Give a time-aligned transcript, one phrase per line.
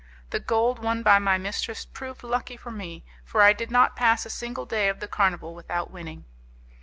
[0.31, 4.25] The gold won by my mistress proved lucky for me, for I did not pass
[4.25, 6.25] a single day of the carnival without winning.